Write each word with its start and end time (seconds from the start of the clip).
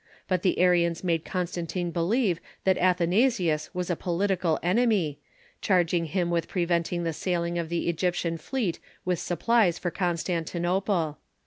But 0.27 0.41
the 0.41 0.57
Arians 0.57 1.03
made 1.03 1.23
Constantine 1.23 1.91
believe 1.91 2.39
tbat 2.65 2.79
Atbanasius 2.81 3.69
was 3.71 3.91
a 3.91 3.95
political 3.95 4.57
enem}^, 4.63 5.17
cbarging 5.61 6.11
bim 6.11 6.31
with 6.31 6.47
pi 6.47 6.65
eventing 6.65 7.03
tbe 7.03 7.13
sailing 7.13 7.59
of 7.59 7.69
the 7.69 7.87
Egyjitian 7.87 8.39
fleet 8.39 8.79
Avitb 9.05 9.19
supplies 9.19 9.77
for 9.77 9.91
Constantinople. 9.91 11.19